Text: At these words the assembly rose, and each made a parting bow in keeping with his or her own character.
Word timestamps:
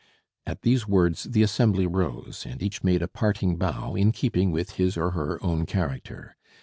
At 0.47 0.63
these 0.63 0.87
words 0.87 1.25
the 1.25 1.43
assembly 1.43 1.85
rose, 1.85 2.43
and 2.49 2.63
each 2.63 2.83
made 2.83 3.03
a 3.03 3.07
parting 3.07 3.57
bow 3.57 3.93
in 3.93 4.11
keeping 4.11 4.49
with 4.49 4.71
his 4.71 4.97
or 4.97 5.11
her 5.11 5.37
own 5.45 5.67
character. 5.67 6.35